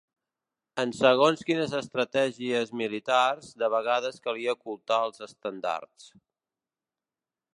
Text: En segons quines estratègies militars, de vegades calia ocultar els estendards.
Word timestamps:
En 0.83 0.93
segons 0.99 1.43
quines 1.49 1.75
estratègies 1.79 2.71
militars, 2.81 3.51
de 3.63 3.69
vegades 3.75 4.19
calia 4.27 4.57
ocultar 4.59 4.99
els 5.09 5.23
estendards. 5.29 6.11